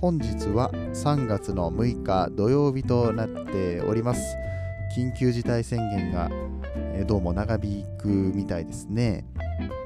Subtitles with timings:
[0.00, 4.34] 本日は3月の6日土曜日となっております。
[4.96, 6.30] 緊急事態宣言が
[7.06, 9.26] どうも長引くみたいですね。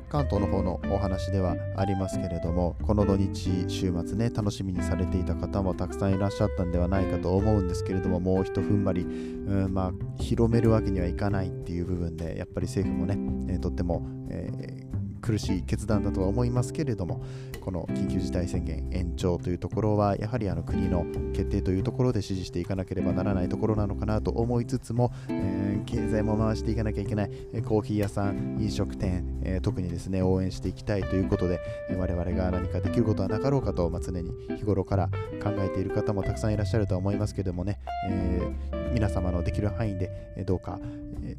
[0.09, 14.94] 関東の方のお話ではありますけれどもこの土日週末ね楽しみにされていた方もたくさんいらっしゃったんではないかと思うんですけれどももうひと踏ん張り、うん、まあ広めるわけにはいかないっていう部分でやっぱり政府もね、えー、とっても、えー
[15.25, 17.25] 苦しい決断だとは思いますけれども
[17.63, 27.31] この緊急事態宣言延長というところはやはりあの国の決定というところで支持していかなければならないところなのかなと思いつつも、えー、経済も回していかなきゃいけない
[27.67, 31.59] コーヒー屋さん飲食店、えー、特にですね応援していきたいということで
[31.97, 35.09] 我々が何かできることはなかろうかと、まあ、常に日頃から
[35.43, 37.79] 考えている方もたくさんいらっしゃるとは思いますけれどもね、
[38.11, 40.11] えー、皆様のできる範囲で
[40.45, 40.79] どうか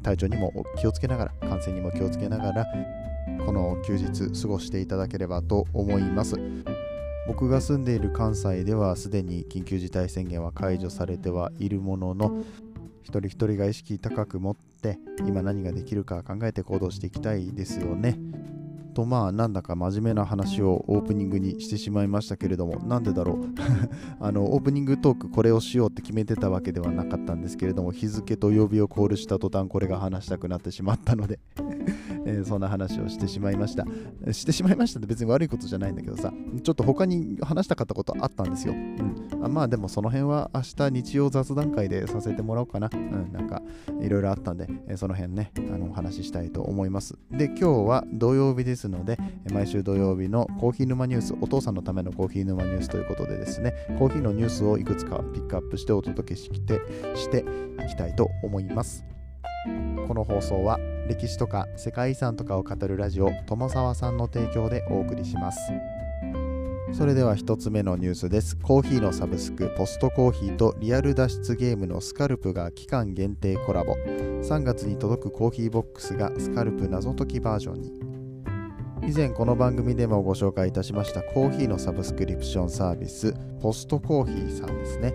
[0.02, 2.66] 体調にも気をつけながら感染にも気をつけながら
[3.44, 6.36] この休日過ごしていただければと思います。
[7.26, 12.44] 僕が住んでいる関西ではすでに緊急事態宣言は解除されてはいるものの
[13.02, 18.18] 一人一人が意識高く持って今何ができるか考えて行動していきたいですよね。
[18.94, 23.44] とまあなんだか真面目な話をオープニングにしてしまいましたけれどもなんでだろう。
[24.18, 31.38] あのオープニングトークこれをしようって決めてたわけではなかったんですけれども日付と曜日をコールした途端これが話したくなってしまったので。
[32.26, 33.86] えー、そんな話をしてしまいました。
[34.32, 38.74] してしまいましたって別に悪いことじゃないんだけどさ、ちょっと他に話したかったことあったんですよ。
[38.74, 42.90] うん、あまあでもその辺は明日日曜雑談会でさせてもらおうかな。
[42.92, 43.62] うん、なんか
[44.00, 47.16] いろいろあったんで、えー、その辺ね、あのお話ししたいと思います。
[47.30, 49.18] で、今日は土曜日ですので、
[49.52, 56.80] 毎週土曜日のコーヒー沼ニュース、お父さんのためのコーヒー沼ニュースということでですね、コーヒーのニュースをいくつかピックアップしてお届けして
[57.14, 57.44] して
[57.84, 59.15] いきたいと思います。
[60.06, 65.58] この放送は歴史とか世界遺産とかを語るラジオ友沢さんの提供でお送りします。
[66.92, 68.56] それでは1つ目のニュースです。
[68.56, 73.94] コーヒーのサブスクポストコーヒーとリアル脱出ゲームのスカルプが期間限定コラボ。
[73.94, 78.06] 3月に届くコーヒーボックスがスカルプ謎解きバージョンに。
[79.08, 85.14] 以前この番組でもご紹介いたしましたコーヒーのサブスクリプションサービスポストコーヒーさんですね。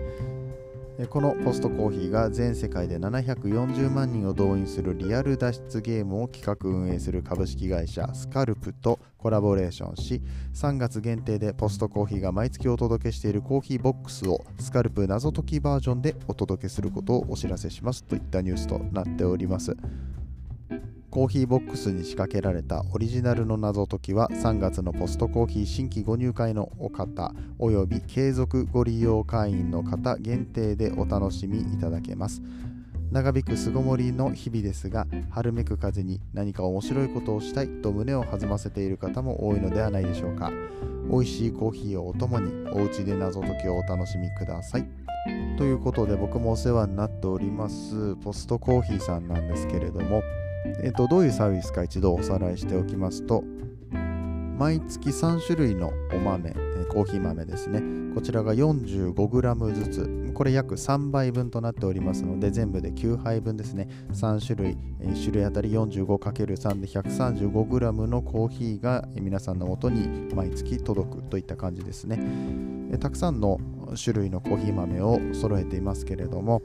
[1.08, 10.22] このポストコーヒーが全世界で740万人を動員するリアル脱出ゲームを企画運営する株式会社スカルプとコラボレーションし
[10.54, 19.76] 3月限定でポストコーヒーが毎月お届けしているコーヒーボックスをスカルプ謎解きバージョンでお届けすることをお知らせしますといったニュースとなっております。
[21.12, 32.40] コーヒーボックスに仕掛けられたオリジナルの謎解きは3月のポストコーヒー新規ご入会のお方および継続ご利用会員の方限定でお楽しみいただけます。
[33.10, 40.50] 長引く巣ごもりの日々ですが春めく風に何か面白いことをしたいと胸を弾ませている方も多いのではないでしょうか。
[41.10, 44.88] 美味しいコーヒーをお供にお家で謎解きをお楽しみください。
[45.58, 50.22] ということで僕もお世話になっておりますポストコーヒーさんなんですけれども
[50.82, 53.44] えっと、どういうサービスか一度おさらいしておきますと、
[54.58, 56.54] 毎月3種類のお豆、
[56.90, 57.82] コーヒー豆ですね。
[58.14, 63.88] こちらが 45g ずつ、これ約3杯分となっておりますので、全部で9杯分ですね。
[64.12, 72.20] 3種類、1種類あたり 45×3 で 135g のコーヒーが皆さんのもとに毎月届くといった感じですね。
[73.00, 73.58] たくさんの
[74.02, 76.60] 種類のコーヒー豆を揃えていますけれども、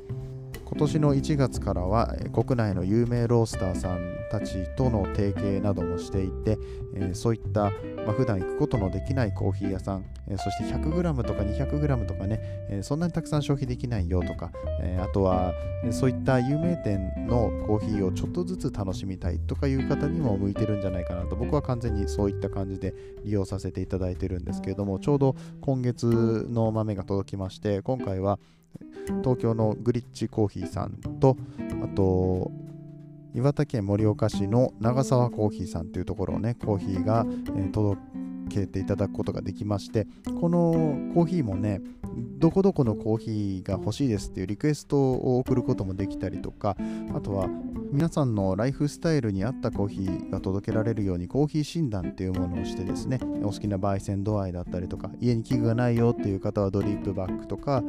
[0.67, 6.57] 今年の1月からは国内の有名ロースターさんたちとの提携などもしていて、
[6.93, 7.71] えそういった、
[8.05, 12.39] まあ、普段行くことのできないコーヒー屋さん、えそして 100g とか 200g とかね、
[12.69, 14.51] えそんなにたくさん消費できないよとか、
[14.81, 15.53] えあとは
[15.91, 22.93] そういった有名店のコーヒーをちょっとずつ楽しみたいとかいう方にも向いてるんじゃないかなと僕は完全にそういった感じで
[23.23, 28.39] 利用させていただいてるんですけれどもちょうど今月の豆が届きまして今回は
[29.21, 31.37] 東京のグリッチコーヒーさんと
[31.83, 32.51] あと
[33.33, 37.25] 岩手県盛岡市の長沢コーヒーさんというところをねコーヒーが、
[37.55, 37.99] え、届
[38.49, 40.07] けていただくことができまして
[40.39, 41.81] このコーヒーもね
[42.39, 46.75] どこどこのコーヒーが欲しいですっていうリクエストを送ることもできたりとか
[47.15, 47.47] あとは
[47.91, 57.83] 皆さんのライフスタイルに合ったコーヒーが届けられるようにコーヒー診断っていうものをしてですねお好きな焙煎度合いだったりとか家に器具がないよっていう方はドリップバッグとか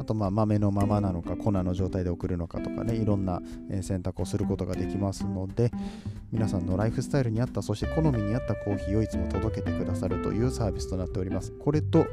[0.00, 3.40] あとまあ豆のままなのか粉の状態で送るのかとかねいろんな
[3.82, 5.70] 選択をすることができますので
[6.32, 11.52] 皆さんのライフスタイルに合ったそして好みに合ったコーヒーをいつも届けてくださるというサービスとなっております。
[11.52, 12.06] これと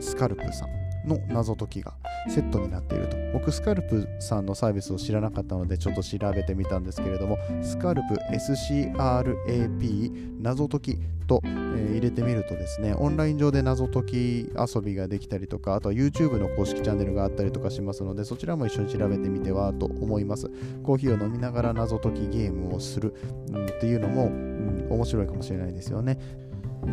[0.00, 0.87] スカルプさん。
[1.08, 1.94] の謎解きが
[2.28, 3.16] セットになっていると。
[3.32, 20.48] 僕スカルプさんのサービスを知らなかったのでちょっと調べてみたんですけれどもスカルプ SCRAP 謎解きと、えー、入れてみるとですねオンライン上で謎解き遊びができたりとかあとは YouTube の公式チャンネルがあったりとかしますのでそちらも一緒に調べてみてはと思います。
[20.82, 23.14] コーヒーを飲みながら謎解きゲームをする、
[23.50, 26.18] うん、っていうのも、うん、面白いかもしれないですよね。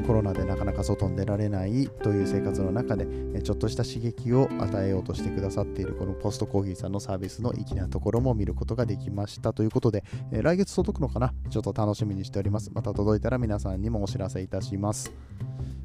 [0.05, 11.33] コロナでなかなか外に出られないという生活の中でちょっとした刺激を与えようとしてくださっているこのポストコーヒーさんのサービスの粋なところも見ることができましたということで来月届くのかな？
[11.49, 12.71] ちょっと楽しみにしております。
[12.73, 15.13] また届いたら皆さんにもお知らせいたします。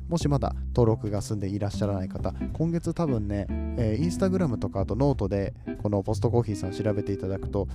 [0.09, 3.47] もしまだ登録が済んでいらっしゃらない方、今月多分ね、
[3.79, 7.69] えー、インスタグラムとかあとノートでこのポストコーヒーさん調べていただくと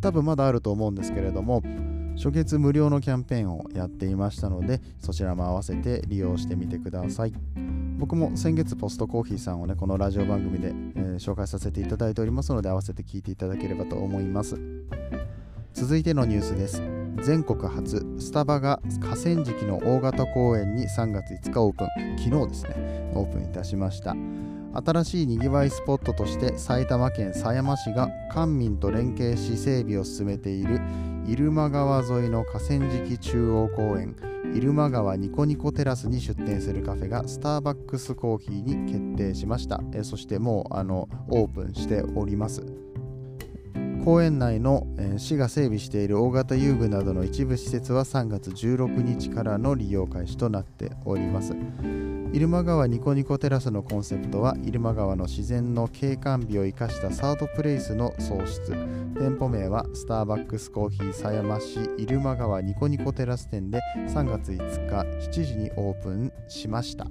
[0.00, 1.62] 多分まだあると思うんですけれども
[2.16, 7.32] 初月無料のキャンペーンをやっていましたのでそちらも合わせて利用してみてください。
[7.98, 14.58] 僕も先月ポストコーヒーさんをねこのラジオ番組で、えー、紹介させていただいておりますので合わせて聞いていただければと思います。
[15.72, 16.82] 続いてのニュースです。
[17.22, 21.88] 全国初スタバが河川敷の大型公園に3月5日オープン。
[22.18, 24.14] 昨日ですねオープンいたしました。
[24.74, 30.80] 新しいにぎわいスポットとして埼玉県狭山市が官民と連携し整備を進めている
[31.26, 34.14] 入間川沿いの河川敷中央公園
[34.54, 39.80] 入間川ニコニコテラスに出店するカフェがスターバックスコーヒーに決定しました。
[39.92, 42.64] えそしてもうあのオープンしております。
[44.04, 51.54] 公園内の、え市が整備している大型遊具などの一部施設は3月16日からの利用開始となっております。
[52.34, 58.72] 入間川ニコニコテラスのコンセプトは入間川の自然の景観美を生かしたサードプレイスの創出
[59.16, 63.78] 店舗名はスターバックスコーヒー狭山市入間川ニコニコテラス店で
[64.08, 64.58] 3月5
[64.88, 67.06] 日7時にオープンしました、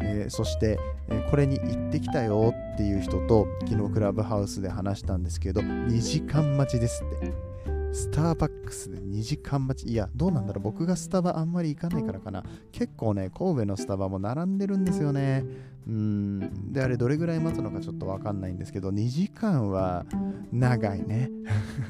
[0.00, 0.78] えー、そして、
[1.08, 7.47] えー、これに行ってきたよっていう人と昨日クラブハウスで話したんですけど2時間待ちですって。
[7.92, 9.90] スターバックスで2時間待ち。
[9.90, 10.62] いや、どうなんだろう。
[10.62, 12.44] 僕がスタバあんまり行かないからかな。
[12.70, 15.44] 結構ね、神戸のスタバも並んでるんですよね。
[15.86, 16.72] うん。
[16.72, 20.04] で、あれどれぐらい待つのかちょっとわかんないんですけど、2時間は
[20.52, 21.30] 長いね。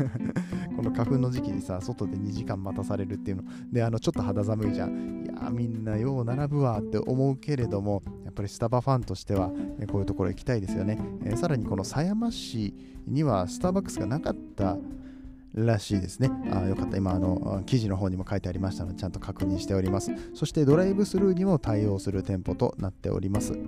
[0.76, 3.42] この花粉の時期にさ、外で2時間待たされるっていうの。
[3.72, 5.24] で、あの、ちょっと肌寒いじゃん。
[5.24, 9.48] いや、みんなよう並ぶわって思うけれども、やっぱりスタバファンとしては、
[9.90, 10.98] こういうところ行きたいですよね。
[11.24, 12.74] えー、さらにこの狭山市
[13.08, 14.76] にはスターバックスがなかった
[15.66, 16.30] らしいですね。
[16.52, 16.96] あよかった。
[16.96, 20.12] 今、あの、記事の方にも書いてありましたので、ちゃんと確認しております。
[20.34, 23.58] そして、ドライブスルーにも対応する店舗となっております。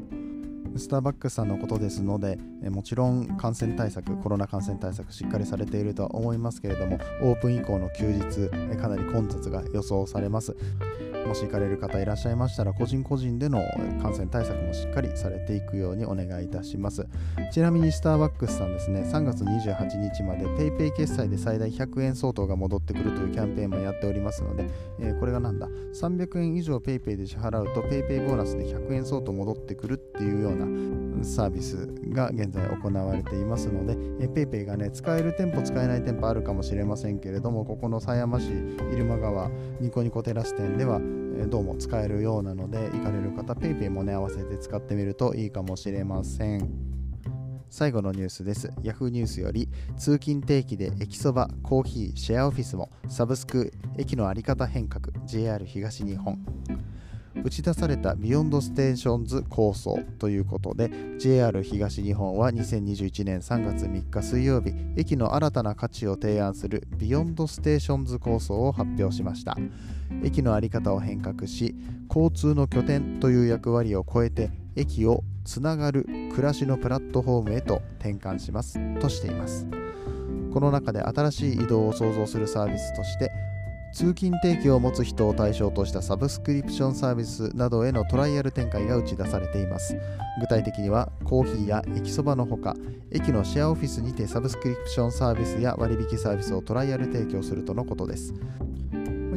[0.76, 2.38] スターバックスさんのことですので、
[2.70, 10.56] もちろん感染対策、コロナ感染対策しっかりされているとは思いますけれども、オープン以降の休日、かなり混雑が予想されます。
[11.26, 13.62] もし行かれる方いらっしゃいましたら個人個人での
[14.02, 17.06] 感染対策もしっかりされていくようにお願いいたします。
[17.52, 24.68] ちなみにスターバックスさんですね3月28日まで PayPay 決済で最大100円相当が戻ってくるというキャンペーンもやっておりますので、
[24.98, 30.64] えー、これがなんだ？300円以上 PayPay で支払うと PayPay ボーナスで100円相当戻ってくるっていうような
[31.22, 33.94] サービスが現在行われていますので、
[34.28, 39.50] PayPay がね使える店舗使えない店舗あるかもしれませんけれどもここの狭山市入間川
[39.80, 41.00] ニコニコテラス店では
[41.48, 46.90] どうも使えるようなので行かれる方 PayPay もね合わせて使ってみるといいかもしれません。
[47.72, 48.72] 最後のニュースです。
[48.82, 56.44] Yahoo ニュースより通勤定期で駅そばコーヒーシェアオフィスもサブスク駅の在り方変革 JR 東日本。
[57.42, 69.56] 打ち出された Beyond Stations 構想ということで JR 東日本は2021年3月3日水曜日駅の新たな価値を提案する Beyond Stations 構想を発表しました。
[70.22, 71.74] 駅の在り方を変革し
[72.08, 79.66] 交通の拠点という役割を超えて駅をつながる暮らしのプラットフォームへと転換しますとしています。
[80.52, 83.30] この中で新しい移動を創造するサービスとして
[83.92, 89.96] 通勤定期を持つ人を対象としたサブスクリプションサービスなどへのトライアル展開が打ち出されています。
[90.40, 92.76] 具体的にはコーヒーや駅そばのほか
[93.10, 98.32] 駅のシェアオフィスにてサブスクリプションサービスや割引サービスをトライアル提供するとのことです。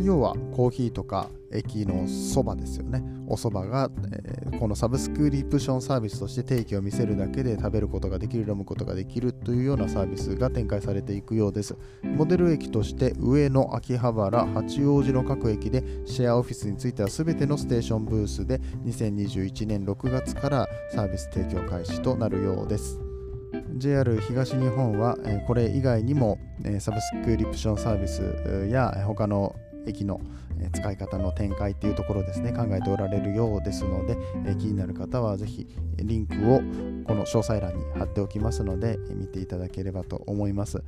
[0.03, 3.03] 要はコーヒーとか駅のそばですよね。
[3.27, 11.77] お蕎麦が、えー、このサブスクリプションサービスとして定期を見せるだけで食べることができる飲むことができるというようなサービスが展開されていくようです。
[12.03, 22.99] モデル駅として上野秋葉原八王子の各駅でシェアオフィスについては全てのステーションブースで2021年6月からサービス提供開始となるようです。
[23.75, 25.17] JR 東日本は、
[25.47, 26.39] これ以外にも、
[26.79, 30.21] サブスクリプションサービスや他の駅の
[30.73, 34.15] 使い方の展開っていうところですね考えておられるようですので
[34.55, 36.59] 気になる方はぜひリンクを
[37.05, 40.83] この詳細欄に貼っておきますので見ていただければと思います。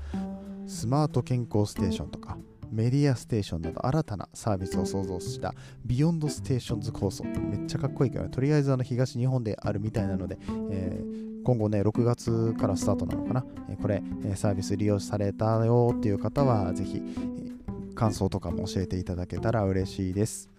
[0.67, 2.37] スマート健康ステーションとか
[2.71, 5.53] メディアステーションなど新たなサービスを創造した
[5.85, 7.23] Beyond Stations 構想。
[7.23, 8.29] めっちゃかっこいいけどね。
[8.29, 10.37] とりあえずあの東日本であるみたいなので、
[10.71, 13.45] えー、今後ね6月からスタートなのかな、
[13.81, 14.01] これ
[14.33, 17.01] サービス利用されたよっていう方はぜひ
[17.95, 20.49] 感想とかも教えていただけたら嬉しいです。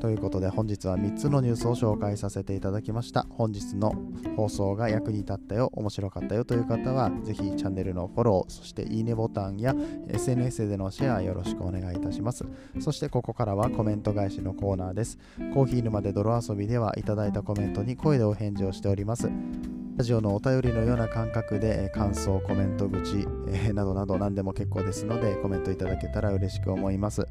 [0.00, 3.26] ということで本日は3つのニュースを紹介させていただきました。
[3.30, 3.92] 本日の
[4.36, 9.74] 放送が役に立ったよ、面白かったよという方は、ぜひチャンネルのフォロー、そしていいねボタンや
[10.08, 12.44] SNS でのシェアよろしくお願いいたします。
[12.80, 15.18] そしてここからはコメント返しのコーナーです。
[15.54, 19.28] コーヒー沼で泥遊びではいただいたコメントに声でお返事をしております。
[19.98, 27.26] ラジオのお便りのような感覚で感想、コメント口、え、などなど何でも結構ですのでコメントいただけたら嬉しく思います。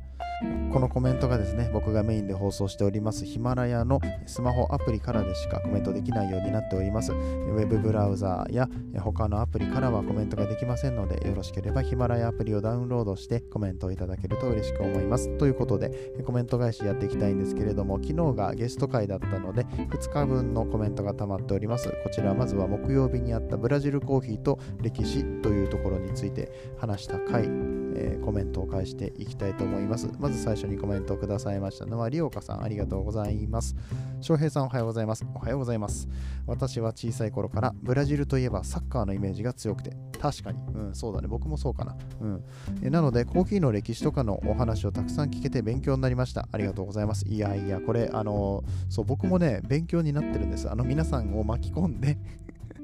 [0.73, 7.11] このコメントがですね、僕がメインで放放送しておりますヒマラヤのスマホアプリからでしかコメントできないようになっております。
[7.11, 15.37] ウェブブラウザーや他のアプリからはコメントができませんので、よろしければヒマラヤアプリをダウンロードしてコメントをいただけると嬉しく思います。
[15.37, 15.89] ということで、
[16.25, 21.89] コメント返しやっていきたいんですけれども、昨日がゲスト会だったので、2日分のコメントが溜まっております。
[21.89, 27.49] こちらまずは木曜日にあったブラジルコーヒーと歴史というところについて話した回、
[27.97, 30.07] えー、コメントを返していきたいと思います。
[30.19, 33.75] まず最初にコメントをくださいましたのは、リオカさん、ありがとうございます。
[34.21, 35.25] 翔平さん、おはようございます。
[35.33, 36.07] おはようございます。
[36.45, 41.95] 私は小さい頃からブラジルといえばサッカーのイメージが強くて、確かに、うん、そうだね、僕もそうかな。
[42.21, 42.43] うん。
[42.83, 46.47] えなので、コーヒーの歴史とかのお話をたくさん聞けて勉強になりました。
[46.51, 47.25] ありがとうございます。
[47.27, 50.69] いやいや、これ、あのそう、僕もね、勉強になってるんです。
[50.69, 52.17] あの、皆さんを巻き込んで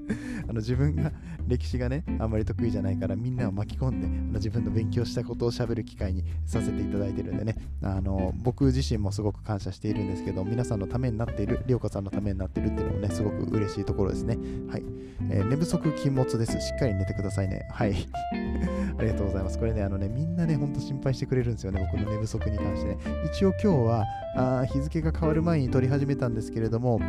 [0.47, 1.11] あの自分が
[1.47, 14.37] 歴史がね、あんまり得意じゃないからみんなを巻き込んで、あの自分の勉強したことをしゃべる機会にさせていただいてるんでね、あの僕自身もすごく感謝しているんですけど、皆さんのためになっている、りょうこさんのためになっているっていうのもね、すごく嬉しいところですね。
[14.69, 14.83] はい。
[15.29, 16.59] えー、寝不足禁物です。
[16.59, 17.67] しっかり寝てくださいね。
[17.71, 17.93] はい。
[18.97, 19.57] ありがとうございます。
[19.57, 22.97] これね、あのね、みんなね、ほんと心配してくれるんですよね、僕の寝不足に関してね。
[23.33, 24.05] 一応今日は
[24.35, 26.99] あ日付が変わる前に撮り始めたんですけれども、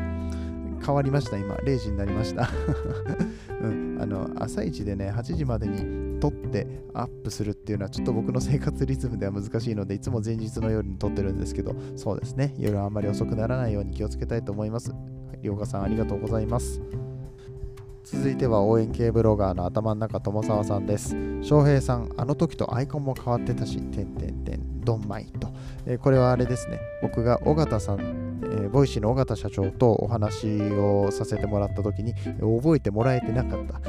[0.84, 1.54] 変わりました、今。
[1.56, 2.48] 0時になりました。
[3.62, 14.92] うん、あの朝一でね、8時までに撮ってアップするっていうのはちょっと僕の生活リズムでは難しいので、いつも前日の夜に撮ってるんですけど、そうですね、夜あんまり遅くならないように気をつけたいと思います。
[15.42, 16.80] りょうかさん、ありがとうございます。
[18.04, 21.16] 続いては応援系ブロガーの頭の中友沢さんです。
[21.40, 25.48] 翔平さん、あの時とアイコンも変わってたし、てんてんてん、ドンマイと。
[25.86, 28.23] えー、これはあれですね、僕が尾形さん
[28.54, 33.78] えー、 Voicy の尾形社長とお話をさせてもらった時に覚えてもらえてなかった。
[33.78, 33.82] っ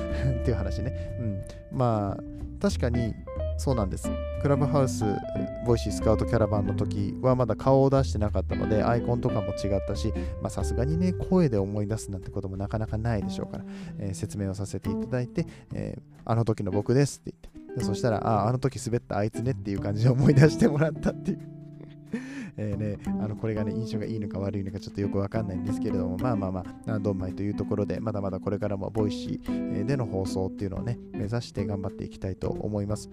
[0.43, 1.41] ていう話ね、うん、
[1.71, 2.23] まあ
[2.61, 3.13] 確かに
[3.57, 4.09] そうなんです。
[4.41, 10.13] Clubhouse、Voicy スカウトキャラバンの時はまだ顔を出してなかったので、アイコンとかも違ったし、
[10.49, 13.65] さすがにね、声で思い出すなんてこともなかなかないでしょうから、
[13.97, 21.54] えー、説明をさせていただいて、えー、あの時の僕ですって言って、そしたら、ああ、あの時滑ったあいつねっていう感じで思い出してもらったっていう。
[22.57, 33.09] えーね、あのこれがね、印象がいいのか悪いのかちょっとよくわかんないんですけれども、まあまあまあ、ドンマイというところで、まだまだこれからも Voicy での放送っていうのをね、目指して頑張っていきたいと思います。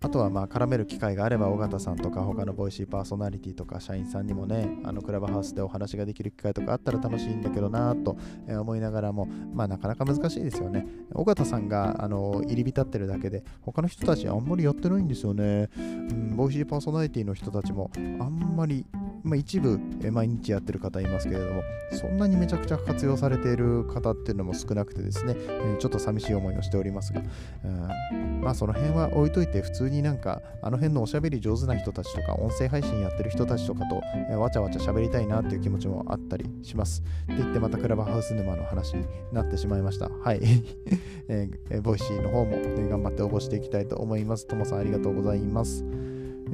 [0.00, 8.16] あとはまあ絡める機会があれば尾形さんとか他の Voicy パーソナリティとか社員さんにもねあのクラブハウスでお話ができる機会とかあったら楽しいんだけどなと
[8.48, 10.86] 思いながらもまあなかなか難しいですよね。
[11.14, 18.84] 尾形さんがあの入り浸ってるだけで他の人たちあんまりやってないんですよね、うん、 Voicy パーソナリティの人たちもあんまり
[19.22, 27.22] まあ、一部、え毎日やってる方いますけれども、そんなにめちゃくちゃ活用されている方っていうのも少なくてですね、えちょっと寂しい思いをしておりますが、
[27.64, 37.02] うんまあその辺は置いといて、普通になんか、あの辺のおしゃべり上手な人たちとか、音声配信やってる人たちとかと、えわちゃわちゃ喋りたいなっていう気持ちもあったりします。
[37.24, 40.08] って言って、またクラブハウス沼の話になってしまいました。
[40.08, 40.40] はい。
[41.28, 44.46] えー、 Voicy の方も、ね、頑張って応募していきたいと思います。
[44.46, 45.84] ともさんありがとうございます。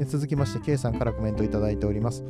[0.04, 2.24] 続きまして、K さんからコメントいただいております。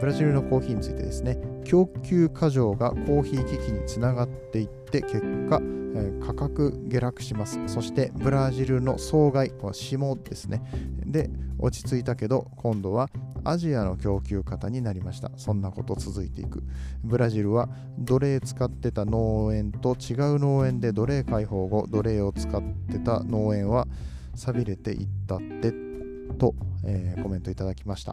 [0.00, 1.38] ブラジルのコーヒーについてですね。
[1.64, 5.60] 供給過剰がコーヒー危機につながっていって結果、
[5.94, 7.60] え価格下落します。
[7.68, 10.62] そしてブラジルの総害この下ですね。
[11.06, 13.08] で落ち着いたけど今度は
[13.44, 15.30] アジアの供給方になりました。
[15.36, 16.64] そんなこと続いていく。
[17.04, 22.60] ブラジルは奴隷使ってた農園と違う農園で奴隷解放後奴隷を使っ
[22.90, 23.86] てた農園は
[24.34, 25.91] 寂れていったって
[26.38, 28.12] と、えー、コメントいただきました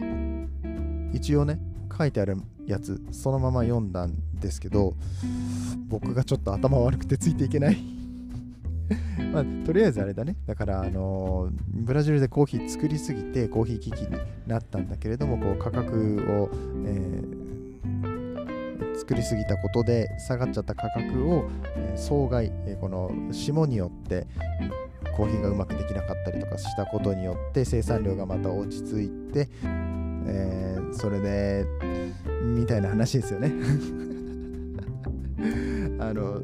[1.13, 1.59] 一応ね
[1.97, 4.95] 書いてあるやつそのまま読んだんですけど
[5.87, 7.99] 僕がちょっと頭悪くてついていけない
[9.31, 10.35] まあ、とりあえずあれだね。
[10.47, 11.51] だから、あのー、
[11.83, 16.49] ブラジルでコーヒー作りすぎてコーヒー危機になったんだけれども、こう価格を、
[16.85, 17.48] えー、
[18.99, 24.27] 作りすぎたことで下がっちゃった価格を、えー、総害、えー、この霜によって
[25.15, 29.47] コーヒーがうまくできなかったりとかしたことによって生産量がまた落ち着いて、
[30.27, 31.65] えー、それで
[32.41, 33.51] みたいな話ですよね
[35.99, 36.41] あの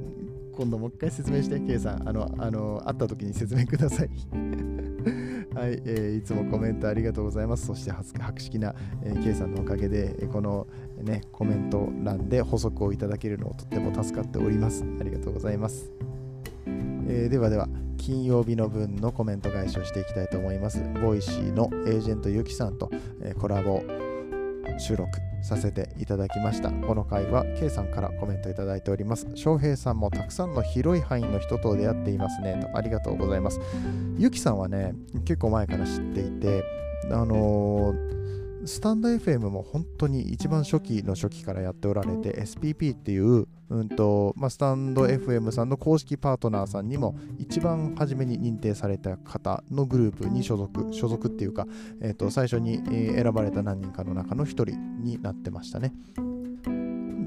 [0.56, 2.08] 今度もう一回説明して、K さん。
[2.08, 4.10] あの、あの、会った時に説明ください。
[5.56, 7.66] はい、えー、いつもコメントありがとうございます。
[7.66, 10.68] そして博識な、えー、K さんのおかげで、この、
[11.02, 14.84] ね、コメント欄で補足をいただけるのをとっても助かっております。
[15.00, 15.92] ありがとうございます。
[17.08, 20.84] えー、ではでは、金曜日の分のコメント返しをしていきたいと思います。
[21.02, 23.82] Voicy のエージェントゆきさんと、えー、コラボ
[24.80, 26.70] 収録させていただきました。
[26.72, 29.28] この回は K さんからコメントいただいております。
[29.36, 32.60] 翔平さんもたくさんの広い範囲の人と出会っていますね。
[32.62, 33.60] とありがとうございます。
[34.18, 34.94] ゆきさんはね、
[35.26, 36.64] 結構前から知っていて、
[37.12, 38.16] あのー
[38.66, 51.68] スタンド FM も本当に一番初期の初期からやっておられて SPP っていう、うんとまあ、スタンド FM さんの公式パートナーさんにも一番初めに認定された方のグループに所属所属っていうか、
[52.02, 54.66] えー、と最初に選ばれた何人かの中の1人
[55.04, 55.94] になってましたね。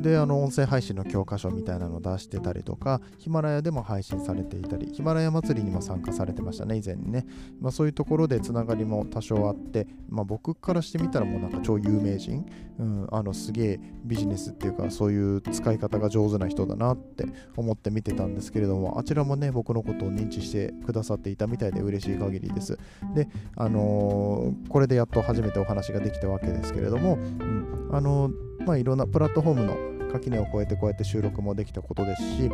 [0.01, 7.27] で、あの音声配信の教科書みたいなのを出してたりとか、ヒマラヤでも配信されていたり、ヒマラヤ祭りにも参加されてましたね、以前にね。
[7.61, 12.47] まあ、そういうところでつながりも多少あって、まあ、僕からしてみたらもうなんか超有名人、
[12.79, 17.27] うん、あのすげえビジネスっていうか、そういう使い方が上手な人だなって
[17.57, 22.79] 思って見てたんですけれども、あちらもね、僕のことを認知してくださっていたみたいで嬉しい限りです。
[23.15, 32.51] で、あのー、これでやっと初めてお話ができたわけですけれども、うん、あのーまあ、いろんなプラットフォームの垣根を越えてこうやって収録もできたことですし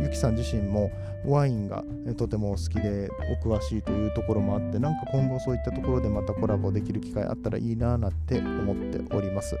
[0.00, 0.90] ゆきさん自身も
[1.24, 1.84] ワインが
[2.16, 3.08] とても好きで
[3.42, 9.56] お詳しいというところもあってなんか今後そういったところでまたコラボできる機会あったらいいななんて思っております。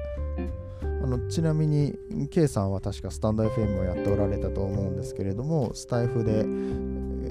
[1.04, 1.94] あのちなみに
[2.30, 6.46] K さんは確かスタンド FM をやっておられたと思うんですけれどもスタエフで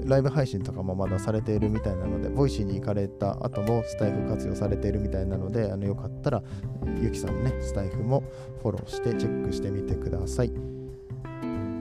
[0.04, 6.42] ライブ配信とかもまだされているみたいなので、 Voicy に行かれた後もスタエフ活用されているみたいなので、あのよかったら、
[7.00, 8.22] ゆきさんのね、スタエフも
[8.62, 10.52] フォローしてチェックしてみてください。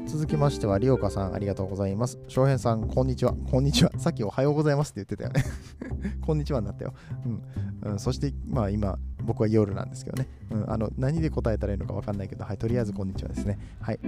[0.06, 2.20] 続きましては、りおかさん、ありがとうございます。
[2.28, 3.34] 翔平さん、こんにちは。
[3.34, 3.92] こんにちは。
[3.98, 5.44] さっきおはようございますって言ってたよね
[6.22, 6.94] こんにちはになったよ。
[7.26, 7.92] うん。
[7.92, 10.30] うん、そして、まあ今、僕は夜なんですけどね。
[10.52, 13.58] うん、あの、何で答えたらいいのかわかんないけど、はい、とりあえずこんにちはですね。
[13.82, 14.00] はい。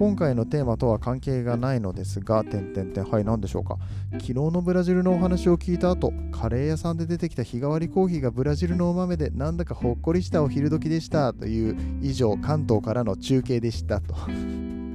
[0.00, 3.76] 今回のテーマとは関係がないのですが、点々点、はい、何でしょうか。
[4.12, 14.14] 昨日のブラジルのお話を聞いた後、カレー屋さんで出てきた日替わりコーヒーがブラジルのお豆で、なんだかほっこりしたお昼時でしたという、以上、関東からの中継でしたと。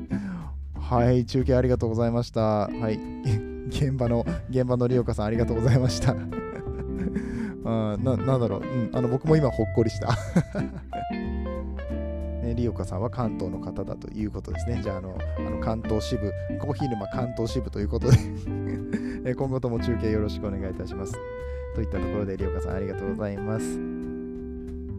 [0.74, 2.41] はい、中継ありがとうございました。
[2.41, 3.00] はい、
[3.70, 6.15] 現場の、現場のリオカさんありがとうございました。
[7.63, 10.18] あななんだろう、うん、あの僕も今ほっこりした。
[12.45, 14.79] ね、リオカさんは関東の方だということですね。
[14.81, 18.17] じゃあ、あの、あの関東支部、コーヒー沼関東支部ということで
[19.36, 21.13] 今後とも中継よろしくお願いいたします。
[21.73, 23.95] といったところで、リオカさんありがとうございます。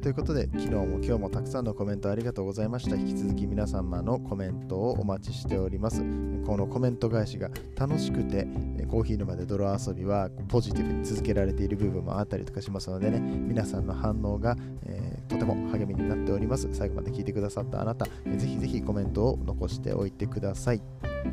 [0.06, 2.94] ということで、昨日も今日もたくさんのコメントありがとうございました。
[2.94, 6.00] 引き続き皆様のコメントをお待ちしております。
[6.46, 8.46] このコメント返しが楽しくて、
[8.88, 16.68] コーヒー沼で泥遊びはポジティブに続けられている部分もあったりとかしますのでね、皆さんの反応が、えー、とても励みになっております。
[16.72, 20.82] 最後まで聞いてくださったあなた、ぜひぜひコメントを残しておいてください。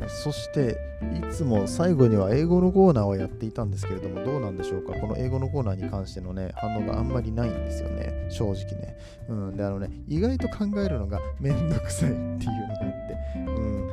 [0.08, 0.76] そして
[1.16, 4.92] いつも最後には英語のコーナーをやっていたんですけれどもどうなんでしょうか？
[4.94, 8.26] この英語のコーナーに関してのね反応があんまりないんですよね。
[8.28, 8.96] 正直ね。
[9.28, 9.56] うん。
[9.56, 13.38] であのね意外と考えるのがめんどくさいっていうのがあって。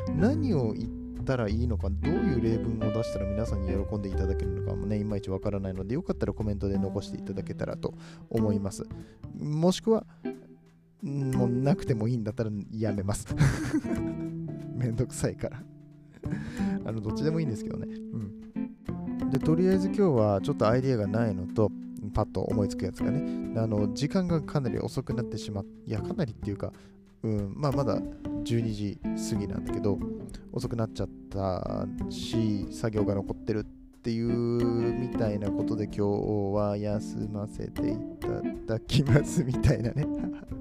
[0.10, 0.20] うん。
[0.20, 7.94] 何を言ってたらいいのかどういう例文を出したら皆さんに喜んでいただけるのかもねいまいちわからないのでよかったらコメントで残していただけたらと
[8.30, 8.86] 思います。
[9.38, 10.06] もしくは
[11.02, 13.28] もうなくてもいいんだったらやめます。
[14.76, 15.64] めんどくさいから。
[16.86, 17.88] あのどっちでもいいんですけどね。
[17.88, 21.72] うん、でとりあえず今日はちょっとアイディアがないのと
[22.14, 23.54] パッと思いつくやつがね。
[23.58, 26.72] あの時間がかなり遅くなってしまっいやかなりっていうか
[27.24, 30.00] うんまあ、まだ12時過ぎなんだけど
[30.52, 33.64] 遅くなっちゃったし作業が残ってるっ
[34.02, 34.30] ていう
[35.00, 36.02] みたいなことで今日
[36.56, 37.96] は休ませてい
[38.66, 40.08] ただきますみたいなね。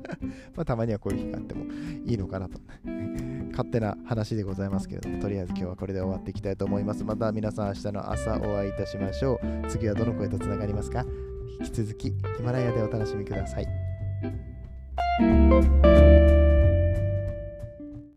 [0.54, 1.64] またまにはこういう日があっても
[2.04, 2.60] いいのかなと。
[3.50, 7.02] 勝手な話でございますけれどもとりあえず今日はこれで終わっていきたいと思います。
[7.04, 9.68] また皆さん明日の朝お会いいたしましょう。
[9.68, 11.06] 次はどの声とつながりますか？
[11.60, 13.66] 引き続きヒマラヤでお楽しみください。